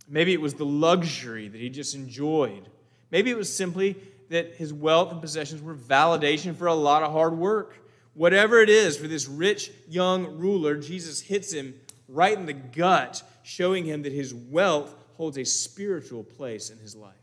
Maybe 0.09 0.33
it 0.33 0.41
was 0.41 0.55
the 0.55 0.65
luxury 0.65 1.49
that 1.49 1.61
he 1.61 1.69
just 1.69 1.95
enjoyed. 1.95 2.69
Maybe 3.11 3.31
it 3.31 3.37
was 3.37 3.55
simply 3.55 3.97
that 4.31 4.55
his 4.55 4.73
wealth 4.73 5.13
and 5.13 5.21
possessions 5.21 5.61
were 5.61 5.75
validation 5.75 6.57
for 6.57 6.69
a 6.69 6.75
lot 6.75 7.03
of 7.03 7.13
hard 7.13 7.37
work. 7.37 7.77
Whatever 8.15 8.61
it 8.61 8.71
is 8.71 8.97
for 8.97 9.07
this 9.07 9.29
rich 9.29 9.71
young 9.89 10.39
ruler, 10.39 10.77
Jesus 10.77 11.21
hits 11.21 11.53
him 11.53 11.75
right 12.09 12.37
in 12.37 12.47
the 12.47 12.53
gut, 12.53 13.23
showing 13.43 13.85
him 13.85 14.03
that 14.03 14.13
his 14.13 14.33
wealth 14.33 14.95
holds 15.17 15.37
a 15.37 15.45
spiritual 15.45 16.25
place 16.25 16.71
in 16.71 16.79
his 16.79 16.95
life. 16.95 17.15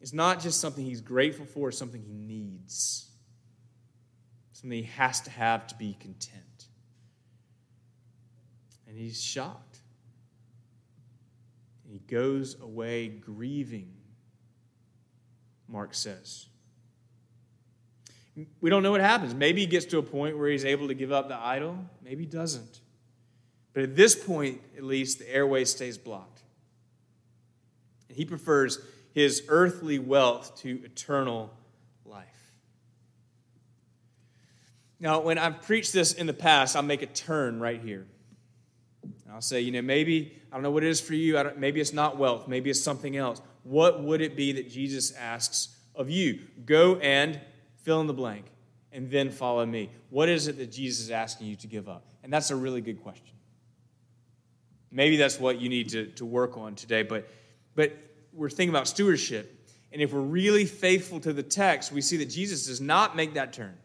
It's 0.00 0.12
not 0.12 0.40
just 0.40 0.60
something 0.60 0.84
he's 0.84 1.00
grateful 1.00 1.46
for, 1.46 1.70
it's 1.70 1.78
something 1.78 2.02
he 2.02 2.12
needs, 2.12 3.08
something 4.52 4.78
he 4.78 4.90
has 4.96 5.20
to 5.22 5.30
have 5.30 5.66
to 5.68 5.74
be 5.76 5.96
content. 5.98 6.66
And 8.86 8.98
he's 8.98 9.22
shocked. 9.22 9.78
He 11.90 12.00
goes 12.00 12.60
away 12.60 13.08
grieving, 13.08 13.92
Mark 15.72 15.94
says. 15.94 16.46
We 18.60 18.70
don't 18.70 18.82
know 18.82 18.92
what 18.92 19.00
happens. 19.00 19.34
Maybe 19.34 19.62
he 19.62 19.66
gets 19.66 19.86
to 19.86 19.98
a 19.98 20.02
point 20.02 20.38
where 20.38 20.48
he's 20.48 20.64
able 20.64 20.88
to 20.88 20.94
give 20.94 21.10
up 21.10 21.28
the 21.28 21.36
idol, 21.36 21.76
maybe 22.02 22.24
he 22.24 22.30
doesn't. 22.30 22.80
But 23.74 23.82
at 23.84 23.96
this 23.96 24.14
point, 24.14 24.60
at 24.76 24.84
least, 24.84 25.18
the 25.18 25.34
airway 25.34 25.64
stays 25.64 25.96
blocked. 25.96 26.42
And 28.08 28.16
he 28.16 28.26
prefers 28.26 28.78
his 29.12 29.44
earthly 29.48 29.98
wealth 29.98 30.58
to 30.60 30.80
eternal 30.84 31.50
life. 32.04 32.26
Now, 35.00 35.20
when 35.20 35.38
I've 35.38 35.62
preached 35.62 35.94
this 35.94 36.12
in 36.12 36.26
the 36.26 36.34
past, 36.34 36.76
I'll 36.76 36.82
make 36.82 37.00
a 37.00 37.06
turn 37.06 37.60
right 37.60 37.80
here. 37.80 38.06
And 39.02 39.32
I'll 39.32 39.40
say, 39.40 39.60
you 39.60 39.72
know, 39.72 39.82
maybe, 39.82 40.36
I 40.50 40.56
don't 40.56 40.62
know 40.62 40.70
what 40.70 40.84
it 40.84 40.90
is 40.90 41.00
for 41.00 41.14
you. 41.14 41.42
maybe 41.56 41.80
it's 41.80 41.94
not 41.94 42.18
wealth. 42.18 42.46
Maybe 42.46 42.68
it's 42.68 42.80
something 42.80 43.16
else. 43.16 43.40
What 43.64 44.02
would 44.02 44.20
it 44.20 44.36
be 44.36 44.52
that 44.52 44.70
Jesus 44.70 45.12
asks 45.12 45.76
of 45.94 46.10
you? 46.10 46.40
Go 46.64 46.96
and 46.96 47.40
fill 47.82 48.00
in 48.00 48.06
the 48.06 48.14
blank 48.14 48.46
and 48.92 49.10
then 49.10 49.30
follow 49.30 49.64
me. 49.64 49.90
What 50.10 50.28
is 50.28 50.48
it 50.48 50.58
that 50.58 50.70
Jesus 50.70 51.04
is 51.06 51.10
asking 51.10 51.46
you 51.46 51.56
to 51.56 51.66
give 51.66 51.88
up? 51.88 52.04
And 52.22 52.32
that's 52.32 52.50
a 52.50 52.56
really 52.56 52.80
good 52.80 53.02
question. 53.02 53.34
Maybe 54.90 55.16
that's 55.16 55.40
what 55.40 55.60
you 55.60 55.68
need 55.68 55.90
to, 55.90 56.06
to 56.06 56.24
work 56.24 56.58
on 56.58 56.74
today. 56.74 57.02
But, 57.02 57.28
but 57.74 57.96
we're 58.32 58.50
thinking 58.50 58.70
about 58.70 58.88
stewardship. 58.88 59.58
And 59.90 60.02
if 60.02 60.12
we're 60.12 60.20
really 60.20 60.66
faithful 60.66 61.20
to 61.20 61.32
the 61.32 61.42
text, 61.42 61.92
we 61.92 62.00
see 62.00 62.18
that 62.18 62.26
Jesus 62.26 62.66
does 62.66 62.80
not 62.80 63.16
make 63.16 63.34
that 63.34 63.52
turn. 63.52 63.76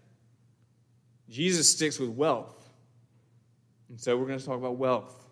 Jesus 1.29 1.69
sticks 1.69 1.99
with 1.99 2.09
wealth. 2.09 2.53
And 3.89 3.99
so 3.99 4.17
we're 4.17 4.27
going 4.27 4.39
to 4.39 4.45
talk 4.45 4.57
about 4.57 4.75
wealth. 4.75 5.26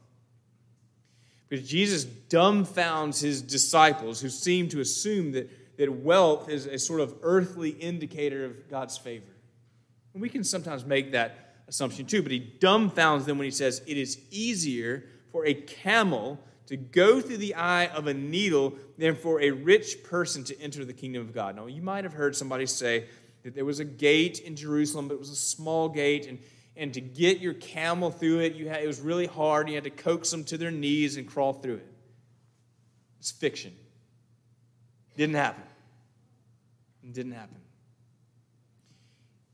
Because 1.56 1.70
Jesus 1.70 2.04
dumbfounds 2.04 3.22
his 3.22 3.42
disciples 3.42 4.20
who 4.20 4.28
seem 4.28 4.68
to 4.70 4.82
assume 4.82 5.32
that, 5.32 5.50
that 5.78 5.90
wealth 5.90 6.50
is 6.50 6.66
a 6.66 6.78
sort 6.78 7.00
of 7.00 7.16
earthly 7.22 7.70
indicator 7.70 8.44
of 8.44 8.70
God's 8.70 8.98
favor. 8.98 9.32
And 10.14 10.22
we 10.22 10.28
can 10.28 10.44
sometimes 10.44 10.84
make 10.84 11.14
that 11.14 11.56
assumption 11.70 12.08
too, 12.08 12.22
but 12.22 12.34
he 12.34 12.58
dumbfounds 12.60 13.24
them 13.24 13.38
when 13.38 13.46
he 13.46 13.52
says, 13.52 13.82
It 13.88 13.96
is 13.98 14.20
easier 14.32 15.06
for 15.32 15.46
a 15.46 15.54
camel 15.54 16.42
to 16.68 16.76
go 16.76 17.22
through 17.22 17.38
the 17.38 17.56
eye 17.56 17.86
of 17.88 18.08
a 18.08 18.14
needle 18.14 18.74
than 18.98 19.16
for 19.16 19.40
a 19.40 19.52
rich 19.52 20.04
person 20.04 20.44
to 20.44 20.60
enter 20.60 20.84
the 20.84 20.92
kingdom 20.92 21.22
of 21.22 21.34
God. 21.34 21.56
Now, 21.56 21.68
you 21.68 21.82
might 21.82 22.04
have 22.04 22.14
heard 22.14 22.36
somebody 22.36 22.66
say, 22.66 23.06
that 23.46 23.54
there 23.54 23.64
was 23.64 23.80
a 23.80 23.86
gate 23.86 24.40
in 24.40 24.56
Jerusalem, 24.56 25.08
but 25.08 25.14
it 25.14 25.20
was 25.20 25.30
a 25.30 25.36
small 25.36 25.88
gate, 25.88 26.26
and, 26.26 26.40
and 26.78 26.94
to 26.94 27.02
get 27.02 27.40
your 27.40 27.54
camel 27.54 28.12
through 28.12 28.40
it, 28.40 28.56
you 28.56 28.68
had, 28.68 28.84
it 28.84 28.88
was 28.88 29.00
really 29.00 29.28
hard. 29.28 29.70
You 29.70 29.76
had 29.76 29.86
to 29.86 29.90
coax 29.90 30.30
them 30.30 30.44
to 30.46 30.58
their 30.58 30.72
knees 30.72 31.18
and 31.18 31.28
crawl 31.28 31.54
through 31.54 31.76
it. 31.76 31.88
It's 33.20 33.32
fiction. 33.32 33.74
Didn't 35.16 35.36
happen. 35.36 35.64
It 37.04 37.14
didn't 37.14 37.32
happen. 37.32 37.58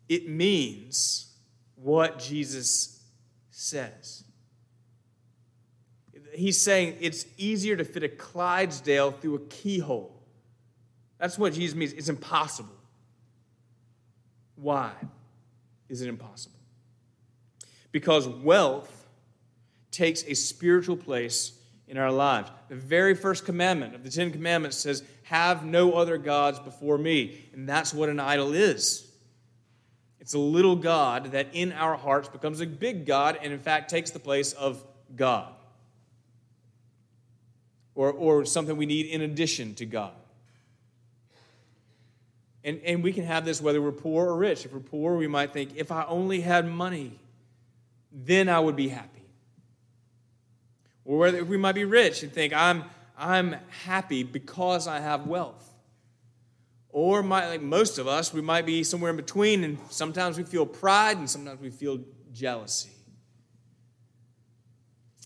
It 0.10 0.28
means 0.28 1.32
what 1.76 2.20
Jesus 2.20 3.02
says. 3.50 4.24
He's 6.34 6.60
saying 6.60 6.98
it's 7.02 7.26
easier 7.38 7.76
to 7.76 7.84
fit 7.84 8.04
a 8.04 8.10
Clydesdale 8.10 9.12
through 9.12 9.36
a 9.36 9.40
keyhole. 9.40 10.18
That's 11.20 11.38
what 11.38 11.54
Jesus 11.54 11.76
means. 11.76 11.94
It's 11.94 12.10
impossible. 12.10 12.76
Why 14.56 14.92
is 15.88 16.02
it 16.02 16.08
impossible? 16.08 16.61
Because 17.92 18.28
wealth 18.28 19.08
takes 19.92 20.24
a 20.26 20.34
spiritual 20.34 20.96
place 20.96 21.54
in 21.88 21.98
our 21.98 22.12
lives. 22.12 22.50
The 22.70 22.76
very 22.76 23.14
first 23.16 23.46
commandment 23.46 23.94
of 23.94 24.04
the 24.04 24.10
Ten 24.10 24.32
Commandments 24.32 24.78
says, 24.78 25.04
Have 25.24 25.66
no 25.66 25.94
other 25.94 26.18
gods 26.18 26.60
before 26.60 26.98
me. 26.98 27.50
And 27.54 27.68
that's 27.68 27.94
what 27.94 28.08
an 28.08 28.20
idol 28.20 28.54
is. 28.54 29.12
It's 30.22 30.34
a 30.34 30.40
little 30.40 30.76
God 30.76 31.32
that 31.34 31.48
in 31.52 31.74
our 31.74 31.98
hearts 31.98 32.30
becomes 32.30 32.62
a 32.62 32.66
big 32.66 33.06
God 33.06 33.38
and, 33.42 33.52
in 33.52 33.60
fact, 33.60 33.90
takes 33.90 34.12
the 34.12 34.20
place 34.20 34.54
of 34.54 34.84
God. 35.16 35.52
Or, 37.96 38.12
or 38.12 38.46
something 38.46 38.78
we 38.78 38.86
need 38.86 39.08
in 39.08 39.22
addition 39.22 39.76
to 39.76 39.86
God. 39.86 40.14
And, 42.64 42.80
and 42.86 43.04
we 43.04 43.12
can 43.12 43.26
have 43.26 43.44
this 43.44 43.60
whether 43.60 43.82
we're 43.82 43.92
poor 43.92 44.28
or 44.28 44.38
rich. 44.38 44.66
If 44.66 44.72
we're 44.72 44.80
poor, 44.80 45.18
we 45.18 45.28
might 45.28 45.52
think, 45.52 45.72
if 45.76 45.92
I 45.92 46.06
only 46.06 46.42
had 46.42 46.68
money, 46.68 47.20
then 48.12 48.50
I 48.50 48.60
would 48.60 48.76
be 48.76 48.90
happy. 48.90 49.26
Or 51.06 51.18
whether 51.18 51.44
we 51.44 51.58
might 51.58 51.76
be 51.76 51.86
rich 51.86 52.24
and 52.24 52.32
think, 52.32 52.54
I'm, 52.54 52.84
I'm 53.18 53.56
happy 53.86 54.24
because 54.24 54.88
I 54.88 55.00
have 55.00 55.28
wealth. 55.28 55.68
Or 56.90 57.24
my, 57.24 57.48
like 57.48 57.62
most 57.62 57.98
of 57.98 58.08
us, 58.08 58.34
we 58.34 58.42
might 58.42 58.66
be 58.66 58.84
somewhere 58.84 59.12
in 59.12 59.18
between, 59.18 59.64
and 59.64 59.78
sometimes 59.90 60.38
we 60.38 60.44
feel 60.44 60.66
pride 60.66 61.18
and 61.18 61.30
sometimes 61.30 61.62
we 61.62 61.70
feel 61.70 62.02
jealousy. 62.34 62.92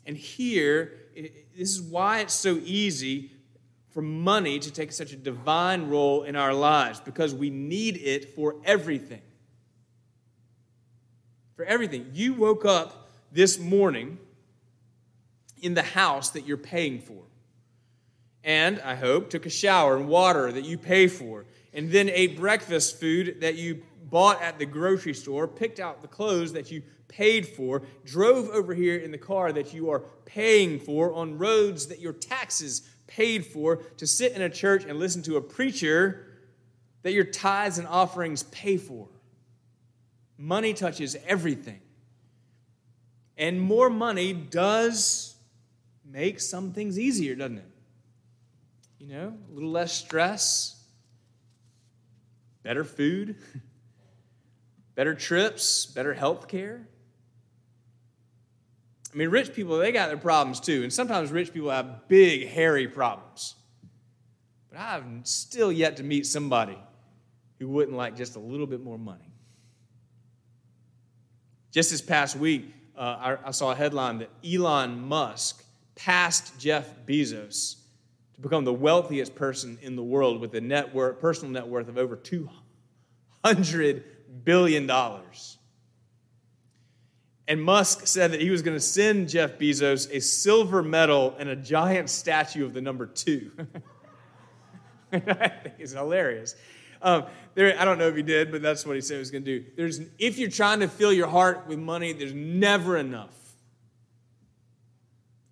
And 0.06 0.16
here, 0.16 0.94
this 1.16 1.72
is 1.72 1.82
why 1.82 2.20
it's 2.20 2.34
so 2.34 2.60
easy 2.64 3.32
for 3.90 4.02
money 4.02 4.60
to 4.60 4.72
take 4.72 4.92
such 4.92 5.14
a 5.14 5.16
divine 5.16 5.88
role 5.88 6.24
in 6.24 6.36
our 6.36 6.54
lives 6.54 7.00
because 7.00 7.34
we 7.34 7.50
need 7.50 7.98
it 7.98 8.36
for 8.36 8.58
everything. 8.66 9.22
For 11.56 11.64
everything. 11.64 12.12
You 12.14 12.34
woke 12.34 12.66
up 12.66 13.10
this 13.32 13.58
morning 13.58 14.18
in 15.62 15.74
the 15.74 15.82
house 15.82 16.32
that 16.32 16.46
you're 16.46 16.58
paying 16.58 17.00
for. 17.00 17.24
And 18.44 18.80
I 18.82 18.96
hope 18.96 19.30
took 19.30 19.46
a 19.46 19.50
shower 19.50 19.96
and 19.98 20.08
water 20.08 20.52
that 20.52 20.66
you 20.66 20.78
pay 20.78 21.08
for, 21.08 21.46
and 21.74 21.92
then 21.92 22.10
ate 22.10 22.38
breakfast 22.38 23.00
food 23.00 23.42
that 23.42 23.56
you 23.56 23.82
bought 24.04 24.42
at 24.42 24.60
the 24.60 24.66
grocery 24.66 25.14
store, 25.14 25.48
picked 25.48 25.80
out 25.80 26.02
the 26.02 26.08
clothes 26.08 26.54
that 26.54 26.72
you 26.72 26.84
paid 27.08 27.48
for, 27.48 27.82
drove 28.04 28.50
over 28.50 28.74
here 28.74 28.98
in 28.98 29.12
the 29.12 29.18
car 29.18 29.52
that 29.52 29.74
you 29.74 29.90
are 29.90 30.04
paying 30.26 30.80
for 30.80 31.14
on 31.14 31.38
roads 31.38 31.88
that 31.88 32.00
your 32.00 32.14
taxes 32.14 32.88
paid 33.08 33.46
for 33.46 33.78
to 33.98 34.06
sit 34.06 34.34
in 34.34 34.42
a 34.42 34.50
church 34.50 34.84
and 34.84 35.00
listen 35.00 35.24
to 35.24 35.38
a 35.38 35.42
preacher 35.42 36.28
that 37.04 37.14
your 37.14 37.24
tithes 37.24 37.78
and 37.78 37.88
offerings 37.88 38.44
pay 38.44 38.78
for. 38.78 39.08
Money 40.38 40.74
touches 40.74 41.16
everything. 41.28 41.80
And 43.38 43.60
more 43.60 43.90
money 43.90 44.34
does 44.34 45.36
make 46.06 46.40
some 46.40 46.72
things 46.72 46.98
easier, 46.98 47.36
doesn't 47.36 47.58
it? 47.58 47.72
You 49.00 49.08
know, 49.08 49.38
a 49.50 49.54
little 49.54 49.72
less 49.72 49.94
stress, 49.94 50.84
better 52.64 52.84
food, 52.84 53.36
better 54.96 55.14
trips, 55.14 55.86
better 55.86 56.14
health 56.14 56.48
care. 56.48 56.88
I 59.14 59.18
mean, 59.18 59.30
rich 59.30 59.54
people, 59.54 59.78
they 59.78 59.92
got 59.92 60.08
their 60.08 60.18
problems 60.18 60.60
too. 60.60 60.84
And 60.84 60.92
sometimes 60.92 61.32
rich 61.32 61.54
people 61.54 61.70
have 61.70 62.08
big, 62.08 62.48
hairy 62.48 62.88
problems. 62.88 63.56
But 64.70 64.80
I've 64.80 65.04
still 65.24 65.72
yet 65.72 65.98
to 65.98 66.04
meet 66.04 66.26
somebody 66.26 66.78
who 67.60 67.70
wouldn't 67.70 67.96
like 67.96 68.18
just 68.18 68.36
a 68.36 68.40
little 68.40 68.68
bit 68.68 68.82
more 68.82 68.98
money. 68.98 69.35
Just 71.76 71.92
this 71.92 72.02
past 72.02 72.38
week, 72.38 72.74
uh, 72.98 73.36
I, 73.44 73.50
I 73.50 73.52
saw 73.52 73.72
a 73.74 73.76
headline 73.76 74.20
that 74.20 74.30
Elon 74.50 74.98
Musk 75.10 75.62
passed 75.96 76.58
Jeff 76.58 76.90
Bezos 77.06 77.76
to 78.36 78.40
become 78.40 78.64
the 78.64 78.72
wealthiest 78.72 79.36
person 79.36 79.78
in 79.82 79.98
the 79.98 80.02
world 80.02 80.40
with 80.40 80.56
a 80.56 80.62
net 80.62 80.96
worth, 80.96 81.20
personal 81.20 81.52
net 81.52 81.68
worth 81.68 81.90
of 81.90 81.98
over 81.98 82.16
$200 83.44 84.04
billion. 84.46 84.90
And 87.46 87.62
Musk 87.62 88.08
said 88.08 88.32
that 88.32 88.40
he 88.40 88.52
was 88.52 88.62
going 88.62 88.78
to 88.78 88.82
send 88.82 89.28
Jeff 89.28 89.60
Bezos 89.60 90.10
a 90.14 90.22
silver 90.22 90.82
medal 90.82 91.36
and 91.38 91.50
a 91.50 91.58
giant 91.58 92.10
statue 92.10 92.64
of 92.64 92.74
the 92.74 92.80
number 92.80 93.06
two. 93.06 93.52
I 95.12 95.20
think 95.50 95.76
it's 95.80 95.92
hilarious. 95.92 96.56
Um, 97.02 97.26
there, 97.54 97.80
I 97.80 97.86
don't 97.86 97.98
know 97.98 98.08
if 98.08 98.16
he 98.16 98.24
did, 98.24 98.52
but 98.52 98.62
that's 98.62 98.86
what 98.86 98.96
he 98.96 99.02
said 99.02 99.16
he 99.16 99.20
was 99.20 99.32
going 99.32 99.46
to 99.46 99.60
do. 99.60 99.66
There's, 99.76 100.02
if 100.20 100.38
you're 100.38 100.50
trying 100.50 100.82
to 100.82 100.88
fill 100.88 101.14
your 101.14 101.28
heart 101.28 101.68
with 101.68 101.80
money, 101.80 102.14
there's 102.14 102.34
never 102.34 102.98
enough, 102.98 103.36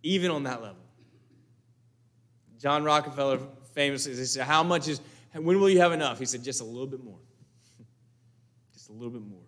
even 0.03 0.31
on 0.31 0.43
that 0.43 0.61
level. 0.61 0.77
John 2.59 2.83
Rockefeller 2.83 3.39
famously 3.73 4.15
said, 4.15 4.45
"How 4.45 4.63
much 4.63 4.87
is? 4.87 5.01
When 5.33 5.59
will 5.59 5.69
you 5.69 5.79
have 5.81 5.91
enough?" 5.91 6.19
He 6.19 6.25
said, 6.25 6.43
"Just 6.43 6.61
a 6.61 6.63
little 6.63 6.87
bit 6.87 7.03
more. 7.03 7.19
Just 8.73 8.89
a 8.89 8.93
little 8.93 9.09
bit 9.09 9.21
more." 9.21 9.41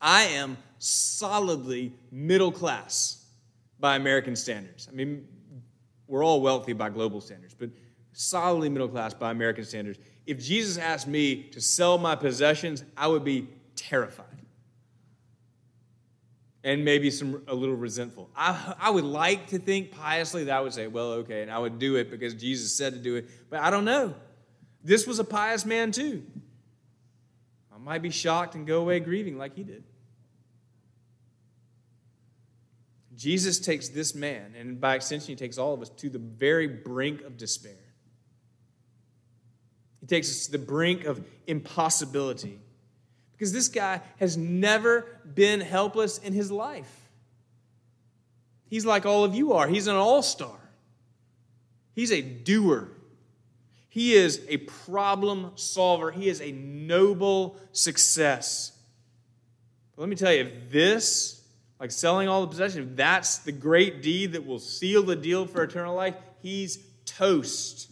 I 0.00 0.22
am 0.22 0.56
solidly 0.78 1.92
middle 2.10 2.52
class 2.52 3.24
by 3.78 3.96
American 3.96 4.36
standards. 4.36 4.88
I 4.90 4.94
mean, 4.94 5.26
we're 6.06 6.24
all 6.24 6.40
wealthy 6.40 6.72
by 6.72 6.90
global 6.90 7.20
standards, 7.20 7.54
but 7.54 7.70
solidly 8.12 8.68
middle 8.68 8.88
class 8.88 9.14
by 9.14 9.30
American 9.30 9.64
standards. 9.64 9.98
If 10.26 10.42
Jesus 10.42 10.76
asked 10.76 11.06
me 11.06 11.44
to 11.52 11.60
sell 11.60 11.98
my 11.98 12.16
possessions, 12.16 12.84
I 12.96 13.06
would 13.06 13.24
be 13.24 13.48
terrified. 13.76 14.26
And 16.64 16.84
maybe 16.84 17.10
some 17.12 17.42
a 17.46 17.54
little 17.54 17.76
resentful. 17.76 18.28
I, 18.34 18.74
I 18.80 18.90
would 18.90 19.04
like 19.04 19.48
to 19.48 19.58
think 19.60 19.92
piously 19.92 20.44
that 20.44 20.56
I 20.56 20.60
would 20.60 20.74
say, 20.74 20.88
well, 20.88 21.12
okay, 21.12 21.42
and 21.42 21.50
I 21.50 21.58
would 21.58 21.78
do 21.78 21.94
it 21.94 22.10
because 22.10 22.34
Jesus 22.34 22.74
said 22.74 22.94
to 22.94 22.98
do 22.98 23.14
it, 23.14 23.28
but 23.48 23.60
I 23.60 23.70
don't 23.70 23.84
know. 23.84 24.14
This 24.82 25.06
was 25.06 25.20
a 25.20 25.24
pious 25.24 25.64
man 25.64 25.92
too. 25.92 26.24
I 27.72 27.78
might 27.78 28.02
be 28.02 28.10
shocked 28.10 28.56
and 28.56 28.66
go 28.66 28.80
away 28.80 28.98
grieving 28.98 29.38
like 29.38 29.54
he 29.54 29.62
did. 29.62 29.84
Jesus 33.14 33.58
takes 33.60 33.88
this 33.88 34.14
man, 34.14 34.54
and 34.58 34.80
by 34.80 34.94
extension, 34.94 35.28
he 35.28 35.36
takes 35.36 35.56
all 35.56 35.72
of 35.72 35.80
us 35.80 35.88
to 35.88 36.10
the 36.10 36.18
very 36.18 36.66
brink 36.66 37.22
of 37.22 37.36
despair. 37.38 37.85
He 40.06 40.14
takes 40.14 40.30
us 40.30 40.46
to 40.46 40.52
the 40.52 40.58
brink 40.58 41.04
of 41.04 41.20
impossibility 41.48 42.60
Because 43.32 43.52
this 43.52 43.66
guy 43.66 44.00
has 44.20 44.36
never 44.36 45.04
been 45.34 45.60
helpless 45.60 46.18
in 46.18 46.32
his 46.32 46.52
life. 46.52 47.10
He's 48.68 48.86
like 48.86 49.04
all 49.04 49.24
of 49.24 49.34
you 49.34 49.54
are. 49.54 49.66
He's 49.66 49.88
an 49.88 49.96
all 49.96 50.22
star. 50.22 50.56
He's 51.92 52.12
a 52.12 52.22
doer. 52.22 52.88
He 53.88 54.12
is 54.12 54.42
a 54.48 54.58
problem 54.58 55.50
solver. 55.56 56.12
He 56.12 56.28
is 56.28 56.40
a 56.40 56.52
noble 56.52 57.56
success. 57.72 58.72
But 59.96 60.02
let 60.02 60.08
me 60.08 60.14
tell 60.14 60.32
you, 60.32 60.42
if 60.42 60.70
this, 60.70 61.42
like 61.80 61.90
selling 61.90 62.28
all 62.28 62.42
the 62.42 62.48
possessions, 62.48 62.90
if 62.90 62.96
that's 62.96 63.38
the 63.38 63.52
great 63.52 64.02
deed 64.02 64.34
that 64.34 64.46
will 64.46 64.60
seal 64.60 65.02
the 65.02 65.16
deal 65.16 65.46
for 65.46 65.64
eternal 65.64 65.96
life, 65.96 66.14
he's 66.42 66.78
toast. 67.06 67.90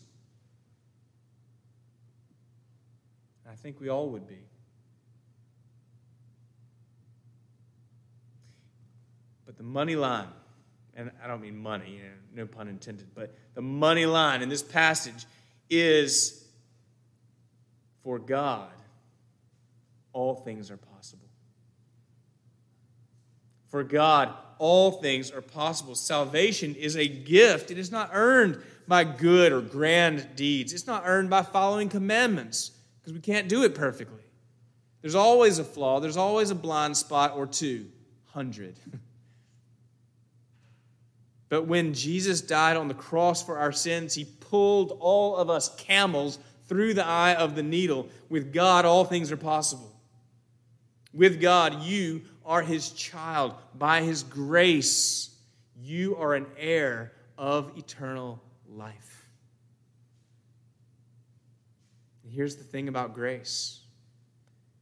I 3.49 3.54
think 3.65 3.81
we 3.81 3.89
all 3.89 4.11
would 4.11 4.29
be. 4.29 4.45
But 9.47 9.57
the 9.57 9.63
money 9.63 9.97
line, 9.97 10.29
and 10.95 11.11
I 11.23 11.27
don't 11.27 11.41
mean 11.41 11.57
money, 11.57 11.99
no 12.35 12.45
pun 12.45 12.69
intended, 12.69 13.07
but 13.15 13.35
the 13.55 13.63
money 13.63 14.05
line 14.05 14.43
in 14.43 14.51
this 14.51 14.63
passage 14.63 15.25
is 15.71 16.45
for 18.03 18.19
God, 18.19 18.69
all 20.13 20.35
things 20.35 20.71
are 20.71 20.77
possible. 20.77 21.31
For 23.69 23.83
God, 23.83 24.31
all 24.59 24.91
things 24.91 25.31
are 25.31 25.41
possible. 25.41 25.95
Salvation 25.95 26.75
is 26.75 26.99
a 26.99 27.09
gift, 27.09 27.71
it 27.71 27.79
is 27.79 27.91
not 27.91 28.11
earned 28.13 28.63
by 28.87 29.05
good 29.05 29.53
or 29.53 29.63
grand 29.63 30.37
deeds, 30.37 30.75
it's 30.75 30.87
not 30.87 31.05
earned 31.07 31.31
by 31.31 31.41
following 31.41 31.89
commandments 31.89 32.73
because 33.05 33.13
we 33.13 33.21
can't 33.21 33.49
do 33.49 33.65
it 33.65 33.75
perfectly. 33.75 34.23
There's 35.03 35.15
always 35.15 35.59
a 35.59 35.65
flaw, 35.65 36.01
there's 36.01 36.17
always 36.17 36.51
a 36.51 36.55
blind 36.55 36.97
spot 36.97 37.35
or 37.37 37.47
two, 37.47 37.87
hundred. 38.25 38.77
But 41.51 41.69
when 41.69 41.95
Jesus 41.95 42.41
died 42.41 42.77
on 42.77 42.89
the 42.89 42.95
cross 42.95 43.41
for 43.41 43.59
our 43.59 43.71
sins, 43.71 44.13
he 44.13 44.25
pulled 44.25 44.97
all 44.99 45.37
of 45.37 45.51
us 45.51 45.73
camels 45.77 46.41
through 46.67 46.95
the 46.95 47.07
eye 47.07 47.35
of 47.35 47.55
the 47.55 47.63
needle. 47.63 48.09
With 48.29 48.53
God, 48.53 48.85
all 48.85 49.05
things 49.05 49.31
are 49.31 49.37
possible. 49.37 49.95
With 51.13 51.41
God, 51.41 51.83
you 51.83 52.23
are 52.45 52.63
his 52.63 52.91
child. 52.91 53.55
By 53.75 54.03
his 54.03 54.25
grace, 54.25 55.31
you 55.81 56.17
are 56.17 56.35
an 56.35 56.47
heir 56.59 57.13
of 57.39 57.77
eternal 57.79 58.43
life. 58.69 59.29
And 62.24 62.24
here's 62.35 62.57
the 62.57 62.65
thing 62.65 62.89
about 62.89 63.15
grace 63.15 63.81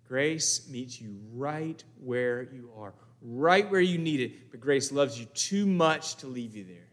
grace 0.08 0.68
meets 0.68 1.00
you 1.00 1.16
right 1.32 1.82
where 2.02 2.42
you 2.42 2.70
are, 2.76 2.92
right 3.22 3.70
where 3.70 3.80
you 3.80 3.96
need 3.96 4.20
it, 4.20 4.50
but 4.50 4.60
grace 4.60 4.92
loves 4.92 5.18
you 5.18 5.24
too 5.32 5.64
much 5.64 6.16
to 6.16 6.26
leave 6.26 6.54
you 6.54 6.64
there. 6.64 6.88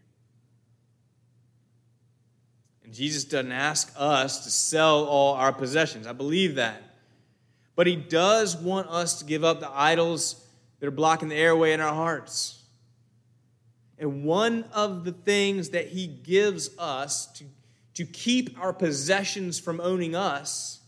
And 2.82 2.94
Jesus 2.94 3.24
doesn't 3.24 3.52
ask 3.52 3.92
us 3.96 4.44
to 4.44 4.50
sell 4.50 5.04
all 5.04 5.34
our 5.34 5.52
possessions. 5.52 6.06
I 6.06 6.12
believe 6.12 6.54
that. 6.54 6.82
But 7.76 7.86
He 7.86 7.94
does 7.94 8.56
want 8.56 8.88
us 8.88 9.18
to 9.18 9.24
give 9.24 9.44
up 9.44 9.60
the 9.60 9.70
idols 9.70 10.44
that 10.80 10.86
are 10.86 10.90
blocking 10.90 11.28
the 11.28 11.36
airway 11.36 11.72
in 11.72 11.80
our 11.80 11.94
hearts. 11.94 12.62
And 13.98 14.24
one 14.24 14.64
of 14.72 15.04
the 15.04 15.12
things 15.12 15.68
that 15.70 15.88
He 15.88 16.06
gives 16.06 16.70
us 16.78 17.26
to, 17.34 17.44
to 18.00 18.06
keep 18.06 18.58
our 18.58 18.72
possessions 18.72 19.60
from 19.60 19.78
owning 19.78 20.16
us 20.16 20.80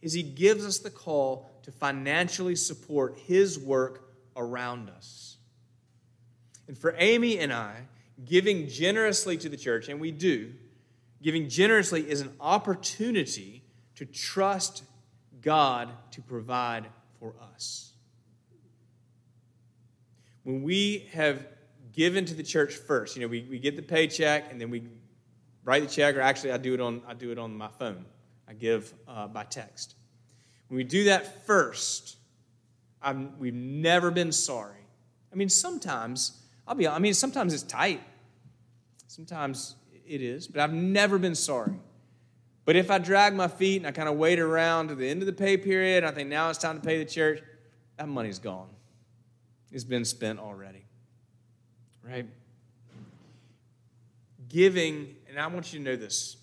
is 0.00 0.12
He 0.12 0.22
gives 0.22 0.64
us 0.64 0.78
the 0.78 0.88
call 0.88 1.50
to 1.64 1.72
financially 1.72 2.54
support 2.54 3.18
His 3.26 3.58
work 3.58 4.08
around 4.36 4.88
us. 4.88 5.36
And 6.68 6.78
for 6.78 6.94
Amy 6.96 7.40
and 7.40 7.52
I, 7.52 7.74
giving 8.24 8.68
generously 8.68 9.36
to 9.36 9.48
the 9.48 9.56
church, 9.56 9.88
and 9.88 9.98
we 9.98 10.12
do, 10.12 10.52
giving 11.20 11.48
generously 11.48 12.08
is 12.08 12.20
an 12.20 12.32
opportunity 12.40 13.64
to 13.96 14.06
trust 14.06 14.84
God 15.40 15.88
to 16.12 16.22
provide 16.22 16.86
for 17.18 17.34
us. 17.52 17.94
When 20.44 20.62
we 20.62 21.08
have 21.14 21.44
given 21.92 22.26
to 22.26 22.34
the 22.34 22.44
church 22.44 22.74
first, 22.74 23.16
you 23.16 23.22
know, 23.22 23.28
we, 23.28 23.44
we 23.50 23.58
get 23.58 23.74
the 23.74 23.82
paycheck 23.82 24.52
and 24.52 24.60
then 24.60 24.70
we 24.70 24.84
write 25.68 25.82
the 25.82 25.94
check, 25.94 26.16
or 26.16 26.22
actually 26.22 26.50
I 26.52 26.56
do 26.56 26.72
it 26.72 26.80
on, 26.80 27.02
I 27.06 27.12
do 27.12 27.30
it 27.30 27.38
on 27.38 27.54
my 27.54 27.68
phone. 27.68 28.06
I 28.48 28.54
give 28.54 28.94
uh, 29.06 29.28
by 29.28 29.44
text. 29.44 29.96
When 30.68 30.78
we 30.78 30.84
do 30.84 31.04
that 31.04 31.46
first, 31.46 32.16
I'm, 33.02 33.38
we've 33.38 33.52
never 33.52 34.10
been 34.10 34.32
sorry. 34.32 34.80
I 35.30 35.36
mean, 35.36 35.50
sometimes, 35.50 36.40
I'll 36.66 36.74
be 36.74 36.88
I 36.88 36.98
mean, 36.98 37.12
sometimes 37.12 37.52
it's 37.52 37.64
tight. 37.64 38.00
Sometimes 39.08 39.74
it 40.06 40.22
is, 40.22 40.48
but 40.48 40.62
I've 40.62 40.72
never 40.72 41.18
been 41.18 41.34
sorry. 41.34 41.74
But 42.64 42.74
if 42.76 42.90
I 42.90 42.96
drag 42.96 43.34
my 43.34 43.48
feet 43.48 43.76
and 43.76 43.86
I 43.86 43.90
kind 43.90 44.08
of 44.08 44.16
wait 44.16 44.38
around 44.38 44.88
to 44.88 44.94
the 44.94 45.06
end 45.06 45.20
of 45.20 45.26
the 45.26 45.34
pay 45.34 45.58
period, 45.58 46.02
I 46.02 46.12
think 46.12 46.30
now 46.30 46.48
it's 46.48 46.58
time 46.58 46.80
to 46.80 46.86
pay 46.86 46.96
the 46.96 47.10
church, 47.10 47.42
that 47.98 48.08
money's 48.08 48.38
gone. 48.38 48.68
It's 49.70 49.84
been 49.84 50.06
spent 50.06 50.38
already. 50.38 50.86
Right? 52.02 52.26
Giving, 54.48 55.14
and 55.38 55.44
I 55.44 55.54
want 55.54 55.72
you 55.72 55.78
to 55.78 55.84
know 55.84 55.94
this 55.94 56.36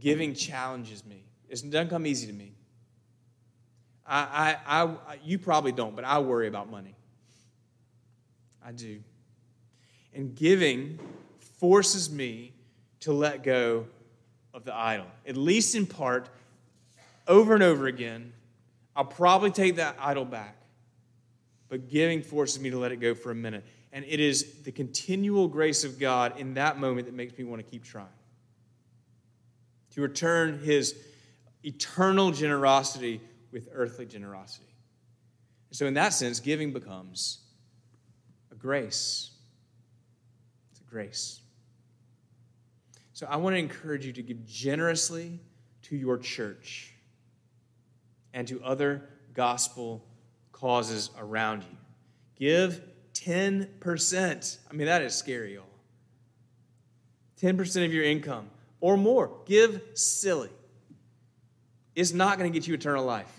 giving 0.00 0.34
challenges 0.34 1.04
me. 1.04 1.22
It 1.48 1.62
doesn't 1.70 1.88
come 1.88 2.08
easy 2.08 2.26
to 2.26 2.32
me. 2.32 2.52
I, 4.04 4.56
I, 4.66 4.82
I, 4.82 4.96
you 5.22 5.38
probably 5.38 5.70
don't, 5.70 5.94
but 5.94 6.04
I 6.04 6.18
worry 6.18 6.48
about 6.48 6.68
money. 6.68 6.96
I 8.66 8.72
do. 8.72 8.98
And 10.12 10.34
giving 10.34 10.98
forces 11.60 12.10
me 12.10 12.52
to 13.00 13.12
let 13.12 13.44
go 13.44 13.86
of 14.52 14.64
the 14.64 14.74
idol, 14.74 15.06
at 15.24 15.36
least 15.36 15.76
in 15.76 15.86
part, 15.86 16.28
over 17.28 17.54
and 17.54 17.62
over 17.62 17.86
again. 17.86 18.32
I'll 18.96 19.04
probably 19.04 19.52
take 19.52 19.76
that 19.76 19.96
idol 20.00 20.24
back, 20.24 20.56
but 21.68 21.88
giving 21.88 22.22
forces 22.22 22.60
me 22.60 22.70
to 22.70 22.78
let 22.78 22.90
it 22.90 22.96
go 22.96 23.14
for 23.14 23.30
a 23.30 23.36
minute. 23.36 23.64
And 23.92 24.04
it 24.06 24.20
is 24.20 24.62
the 24.64 24.72
continual 24.72 25.48
grace 25.48 25.84
of 25.84 25.98
God 25.98 26.38
in 26.38 26.54
that 26.54 26.78
moment 26.78 27.06
that 27.06 27.14
makes 27.14 27.36
me 27.38 27.44
want 27.44 27.64
to 27.64 27.70
keep 27.70 27.84
trying. 27.84 28.06
To 29.92 30.02
return 30.02 30.60
his 30.60 30.94
eternal 31.64 32.30
generosity 32.30 33.20
with 33.50 33.68
earthly 33.72 34.06
generosity. 34.06 34.66
So, 35.70 35.86
in 35.86 35.94
that 35.94 36.12
sense, 36.12 36.40
giving 36.40 36.72
becomes 36.72 37.40
a 38.50 38.54
grace. 38.54 39.30
It's 40.70 40.80
a 40.80 40.84
grace. 40.84 41.40
So, 43.12 43.26
I 43.28 43.36
want 43.36 43.54
to 43.54 43.58
encourage 43.58 44.06
you 44.06 44.12
to 44.12 44.22
give 44.22 44.46
generously 44.46 45.40
to 45.82 45.96
your 45.96 46.18
church 46.18 46.94
and 48.32 48.46
to 48.48 48.62
other 48.62 49.08
gospel 49.34 50.04
causes 50.52 51.10
around 51.18 51.62
you. 51.62 51.76
Give 52.36 52.80
10%. 53.24 54.58
I 54.70 54.74
mean, 54.74 54.86
that 54.86 55.02
is 55.02 55.14
scary, 55.14 55.54
y'all. 55.54 55.64
10% 57.40 57.84
of 57.84 57.92
your 57.92 58.04
income 58.04 58.50
or 58.80 58.96
more. 58.96 59.30
Give 59.46 59.80
silly. 59.94 60.50
It's 61.94 62.12
not 62.12 62.38
going 62.38 62.52
to 62.52 62.56
get 62.58 62.66
you 62.66 62.74
eternal 62.74 63.04
life. 63.04 63.32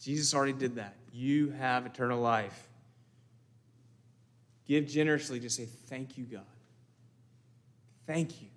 Jesus 0.00 0.34
already 0.34 0.52
did 0.52 0.76
that. 0.76 0.94
You 1.12 1.50
have 1.50 1.86
eternal 1.86 2.20
life. 2.20 2.68
Give 4.66 4.86
generously 4.86 5.40
to 5.40 5.50
say, 5.50 5.64
Thank 5.64 6.18
you, 6.18 6.24
God. 6.24 6.42
Thank 8.06 8.40
you 8.40 8.48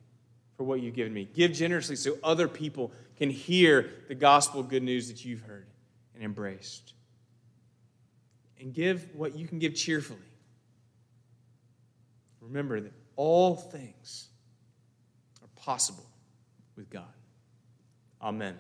for 0.58 0.64
what 0.64 0.82
you've 0.82 0.96
given 0.96 1.14
me. 1.14 1.28
Give 1.34 1.52
generously 1.52 1.96
so 1.96 2.18
other 2.24 2.48
people 2.48 2.92
can 3.18 3.30
hear 3.30 3.90
the 4.08 4.16
gospel 4.16 4.64
good 4.64 4.84
news 4.84 5.08
that 5.08 5.26
you've 5.26 5.42
heard 5.42 5.66
and 6.14 6.24
embraced. 6.24 6.94
And 8.62 8.74
give 8.74 9.08
what 9.16 9.36
you 9.36 9.48
can 9.48 9.60
give 9.60 9.74
cheerfully. 9.76 10.20
Remember 12.40 12.80
that 12.80 12.94
all 13.16 13.56
things 13.56 14.28
are 15.42 15.48
possible 15.56 16.06
with 16.76 16.90
God. 16.90 17.04
Amen. 18.22 18.58